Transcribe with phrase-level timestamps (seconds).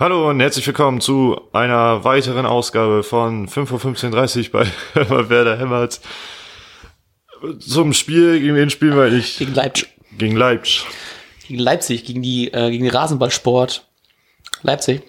[0.00, 4.64] Hallo und herzlich willkommen zu einer weiteren Ausgabe von 5.15.30 Uhr
[4.94, 6.00] bei Werder Hämmert.
[7.58, 9.38] Zum Spiel, gegen wen spielen wir nicht?
[9.38, 9.90] Gegen Leipzig.
[10.16, 10.86] Gegen Leipzig.
[11.46, 13.86] Gegen Leipzig, gegen die, äh, gegen den Rasenballsport.
[14.62, 15.02] Leipzig.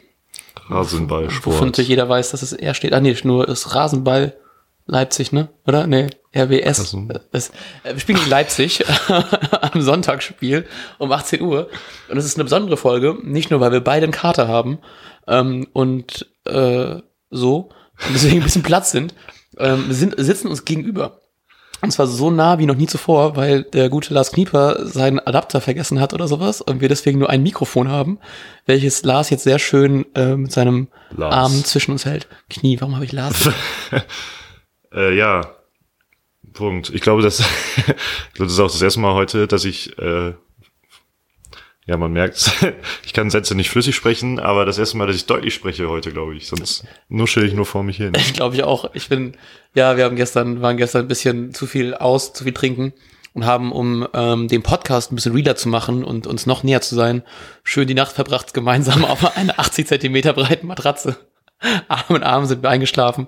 [0.68, 1.46] Rasenballsport.
[1.46, 2.92] Wovon natürlich jeder weiß, dass es eher steht.
[2.92, 4.36] Ah, nee, nur ist Rasenball
[4.92, 5.48] Leipzig, ne?
[5.66, 5.88] Oder?
[5.88, 6.80] Nee, RWS.
[6.80, 7.08] Also.
[7.32, 7.50] Das,
[7.84, 8.84] äh, wir spielen gegen Leipzig
[9.62, 10.66] am Sonntagsspiel
[11.00, 11.70] um 18 Uhr.
[12.10, 14.80] Und es ist eine besondere Folge, nicht nur, weil wir beide einen Kater haben
[15.28, 16.98] ähm, und äh,
[17.30, 17.70] so,
[18.06, 19.16] und deswegen ein bisschen Platz sind.
[19.58, 21.22] Ähm, wir sind, sitzen uns gegenüber.
[21.82, 25.62] Und zwar so nah wie noch nie zuvor, weil der gute Lars Knieper seinen Adapter
[25.62, 28.20] vergessen hat oder sowas und wir deswegen nur ein Mikrofon haben,
[28.66, 31.34] welches Lars jetzt sehr schön äh, mit seinem Lars.
[31.34, 32.28] Arm zwischen uns hält.
[32.50, 33.50] Knie, warum habe ich Lars?
[34.94, 35.56] Äh, ja,
[36.54, 36.90] Punkt.
[36.94, 37.40] Ich glaube, das,
[37.78, 40.34] ich glaube, das ist auch das erste Mal heute, dass ich, äh,
[41.86, 42.52] ja, man merkt,
[43.06, 46.12] ich kann Sätze nicht flüssig sprechen, aber das erste Mal, dass ich deutlich spreche heute,
[46.12, 46.48] glaube ich.
[46.48, 48.14] Sonst nuschel ich nur vor mich hin.
[48.34, 48.92] Glaube ich auch.
[48.94, 49.36] Ich bin,
[49.74, 52.94] ja, wir haben gestern, waren gestern ein bisschen zu viel aus, zu viel trinken
[53.34, 56.82] und haben, um ähm, den Podcast ein bisschen realer zu machen und uns noch näher
[56.82, 57.24] zu sein,
[57.64, 61.18] schön die Nacht verbracht gemeinsam auf einer 80 Zentimeter breiten Matratze.
[61.88, 63.28] Arm in Arm sind wir eingeschlafen.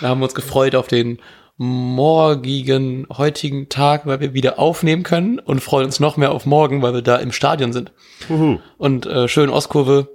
[0.00, 1.18] Wir haben uns gefreut auf den
[1.58, 6.82] morgigen, heutigen Tag, weil wir wieder aufnehmen können und freuen uns noch mehr auf morgen,
[6.82, 7.92] weil wir da im Stadion sind.
[8.28, 8.58] Uhu.
[8.76, 10.08] Und äh, schön Ostkurve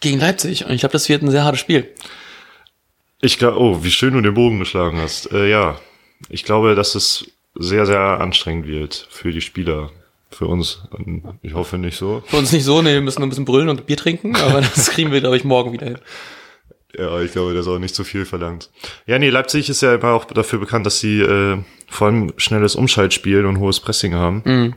[0.00, 0.66] gegen Leipzig.
[0.66, 1.88] Und ich glaube, das wird ein sehr hartes Spiel.
[3.22, 5.32] Ich glaube, oh, wie schön du den Bogen geschlagen hast.
[5.32, 5.78] Äh, ja,
[6.28, 9.90] ich glaube, dass es sehr, sehr anstrengend wird für die Spieler.
[10.32, 10.84] Für uns.
[11.42, 12.22] Ich hoffe nicht so.
[12.26, 14.60] Für uns nicht so, nee, wir müssen nur ein bisschen brüllen und Bier trinken, aber
[14.74, 15.98] das kriegen wir, glaube ich, morgen wieder hin.
[16.96, 18.70] Ja, ich glaube, das ist auch nicht so viel verlangt.
[19.06, 22.74] Ja, nee, Leipzig ist ja immer auch dafür bekannt, dass sie äh, vor allem schnelles
[22.74, 24.42] Umschaltspiel und hohes Pressing haben.
[24.44, 24.74] Mhm.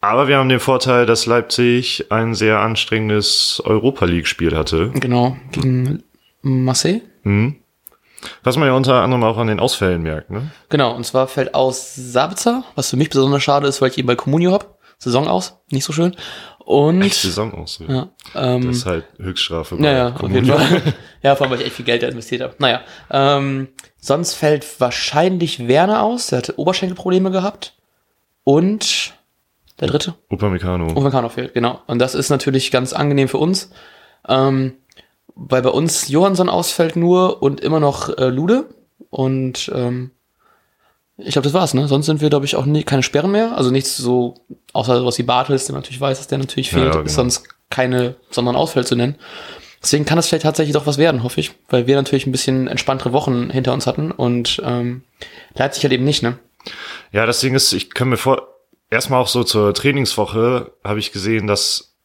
[0.00, 4.90] Aber wir haben den Vorteil, dass Leipzig ein sehr anstrengendes Europa League-Spiel hatte.
[4.94, 6.02] Genau, gegen
[6.42, 7.00] Marseille.
[7.22, 7.56] Mhm.
[8.42, 10.50] Was man ja unter anderem auch an den Ausfällen merkt, ne?
[10.68, 14.06] Genau, und zwar fällt aus Sabitzer, was für mich besonders schade ist, weil ich ihn
[14.06, 14.78] bei Comunio hab.
[14.98, 16.14] Saison aus, nicht so schön.
[16.64, 17.80] Und Echt Saison aus.
[17.86, 17.94] Ja.
[17.94, 19.76] ja, ähm, Das ist halt Höchststrafe.
[19.80, 20.46] Ja, ja, auf jeden.
[20.46, 20.94] Fall.
[21.22, 22.54] ja, vor allem, weil ich echt viel Geld da investiert habe.
[22.58, 22.80] Naja,
[23.10, 27.74] ähm, sonst fällt wahrscheinlich Werner aus, der hatte Oberschenkelprobleme gehabt.
[28.44, 29.14] Und
[29.80, 30.14] der dritte?
[30.30, 30.90] Upamecano.
[30.90, 31.80] Upamecano fehlt, genau.
[31.86, 33.70] Und das ist natürlich ganz angenehm für uns,
[34.28, 34.74] ähm,
[35.34, 38.66] weil bei uns Johansson ausfällt nur und immer noch äh, Lude.
[39.10, 40.12] Und ähm,
[41.16, 41.86] ich glaube, das war's, ne?
[41.86, 43.56] Sonst sind wir, glaube ich, auch nie, keine Sperren mehr.
[43.56, 44.34] Also nichts so,
[44.72, 47.04] außer sowas wie Bartels, der natürlich weiß, dass der natürlich fehlt, ja, genau.
[47.04, 49.16] ist sonst keine besonderen Ausfälle zu nennen.
[49.82, 52.68] Deswegen kann das vielleicht tatsächlich doch was werden, hoffe ich, weil wir natürlich ein bisschen
[52.68, 55.02] entspanntere Wochen hinter uns hatten und ähm,
[55.54, 56.38] Leipzig halt eben nicht, ne?
[57.12, 58.48] Ja, das Ding ist, ich kann mir vor,
[58.90, 61.96] erstmal auch so zur Trainingswoche habe ich gesehen, dass,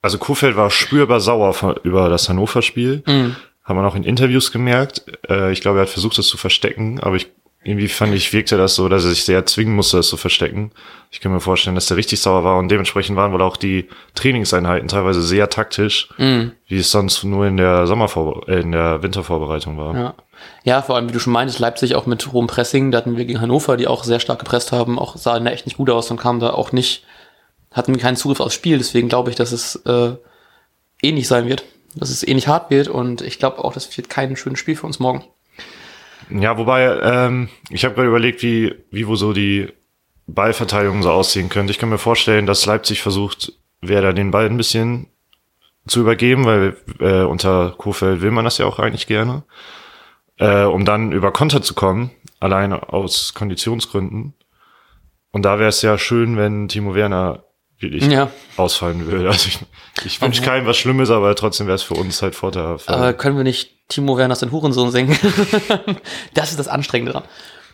[0.00, 3.02] also Kofeld war spürbar sauer von, über das Hannover-Spiel.
[3.06, 3.36] Mhm.
[3.62, 5.04] Haben wir auch in Interviews gemerkt.
[5.28, 7.28] Äh, ich glaube, er hat versucht, das zu verstecken, aber ich,
[7.68, 10.72] irgendwie fand ich, wirkte das so, dass er sich sehr zwingen musste, das zu verstecken.
[11.10, 13.88] Ich kann mir vorstellen, dass der richtig sauer war und dementsprechend waren wohl auch die
[14.14, 16.52] Trainingseinheiten teilweise sehr taktisch, Mhm.
[16.66, 19.94] wie es sonst nur in der Sommervorbe äh, in der Wintervorbereitung war.
[19.94, 20.14] Ja.
[20.64, 23.24] ja, vor allem, wie du schon meintest, Leipzig auch mit hohem Pressing, da hatten wir
[23.24, 26.10] gegen Hannover, die auch sehr stark gepresst haben, auch sahen da echt nicht gut aus
[26.10, 27.04] und kamen da auch nicht,
[27.72, 30.12] hatten keinen Zugriff aufs Spiel, deswegen glaube ich, dass es äh,
[31.02, 31.64] ähnlich sein wird,
[31.94, 34.86] dass es ähnlich hart wird und ich glaube auch, das wird kein schönes Spiel für
[34.86, 35.24] uns morgen.
[36.30, 39.68] Ja, wobei, ähm, ich habe gerade überlegt, wie, wie wo so die
[40.26, 41.70] Ballverteilung so aussehen könnte.
[41.70, 45.06] Ich kann mir vorstellen, dass Leipzig versucht, Werder den Ball ein bisschen
[45.86, 49.44] zu übergeben, weil äh, unter Kofeld will man das ja auch eigentlich gerne,
[50.38, 54.34] äh, um dann über Konter zu kommen, alleine aus Konditionsgründen.
[55.30, 57.44] Und da wäre es ja schön, wenn Timo Werner
[57.80, 58.30] wirklich Ja.
[58.56, 59.28] ausfallen würde.
[59.28, 59.58] Also ich,
[60.04, 62.88] ich wünsche keinem was Schlimmes, aber trotzdem wäre es für uns halt vorteilhaft.
[62.88, 65.16] Aber können wir nicht Timo Werners den Hurensohn singen?
[66.34, 67.24] das ist das Anstrengende dran.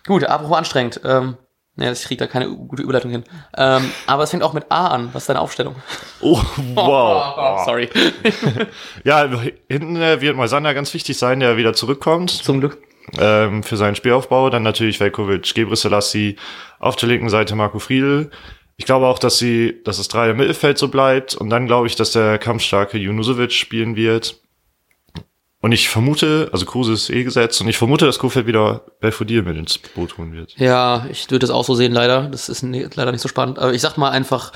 [0.06, 1.00] Gut, apropos anstrengend.
[1.04, 1.37] Ähm,
[1.76, 3.25] ne, ich kriege da keine gute Überleitung hin.
[3.56, 5.08] Ähm, aber es fängt auch mit A an.
[5.12, 5.76] Was ist deine Aufstellung?
[6.20, 6.40] oh,
[6.75, 7.62] wow.
[7.64, 7.88] Sorry.
[9.05, 9.28] Ja,
[9.69, 12.78] hinten äh, wird Moisander ganz wichtig sein, der wieder zurückkommt Zum Glück.
[13.19, 14.50] ähm, für seinen Spielaufbau.
[14.50, 16.37] Dann natürlich Velkovic, Gebre Selassie,
[16.78, 18.31] auf der linken Seite Marco Friedl.
[18.76, 21.35] Ich glaube auch, dass sie, dass das drei im Mittelfeld so bleibt.
[21.35, 24.41] Und dann glaube ich, dass der kampfstarke Junusovic spielen wird.
[25.61, 29.43] Und ich vermute, also Kruse ist eh gesetzt, und ich vermute, dass Kofeld wieder Belfodil
[29.43, 30.55] mit ins Boot holen wird.
[30.59, 32.29] Ja, ich würde das auch so sehen, leider.
[32.29, 33.59] Das ist ne, leider nicht so spannend.
[33.59, 34.53] Aber ich sag mal einfach,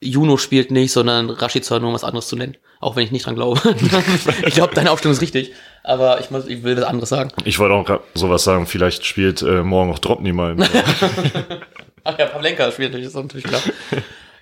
[0.00, 2.56] Juno spielt nicht, sondern Rashica nur um was anderes zu nennen.
[2.80, 3.60] Auch wenn ich nicht dran glaube.
[4.46, 5.52] ich glaube, deine Aufstellung ist richtig.
[5.84, 7.30] Aber ich, muss, ich will was anderes sagen.
[7.44, 10.56] Ich wollte auch grad sowas sagen, vielleicht spielt äh, morgen auch Dropney mal.
[12.12, 13.60] Ach ja, Pavlenka spielt natürlich, ist natürlich klar.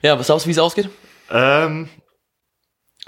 [0.03, 0.89] Ja, was glaubst du, wie es ausgeht?
[1.31, 1.89] ähm,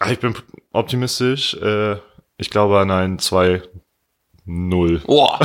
[0.09, 0.35] Ich bin
[0.73, 1.55] optimistisch.
[1.55, 1.97] Äh,
[2.37, 5.07] ich glaube an ein 2-0.
[5.07, 5.39] Boah,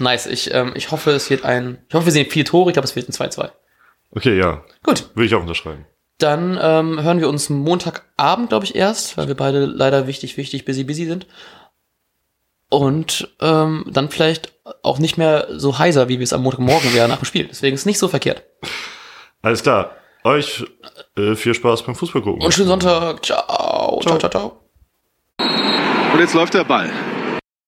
[0.00, 0.26] nice.
[0.26, 2.70] Ich, ähm, ich hoffe, es wird ein, ich hoffe, wir sehen viele Tore.
[2.70, 3.50] Ich glaube, es wird ein 2-2.
[4.10, 4.64] Okay, ja.
[4.82, 5.84] Gut, Würde ich auch unterschreiben.
[6.18, 10.64] dann ähm, hören wir uns Montagabend, glaube ich, erst, weil wir beide leider wichtig, wichtig,
[10.64, 11.26] busy, busy sind.
[12.70, 17.08] Und ähm, dann vielleicht auch nicht mehr so heiser, wie wir es am Montagmorgen wären
[17.08, 17.46] nach dem Spiel.
[17.48, 18.44] Deswegen ist es nicht so verkehrt.
[19.42, 19.92] Alles klar.
[20.24, 20.64] Euch
[21.16, 22.42] äh, viel Spaß beim Fußball gucken.
[22.42, 23.24] Und schönen Sonntag.
[23.24, 24.00] Ciao.
[24.02, 24.60] Ciao, ciao, ciao.
[26.12, 26.90] Und jetzt läuft der Ball.